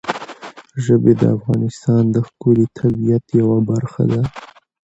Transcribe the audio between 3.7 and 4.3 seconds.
برخه ده.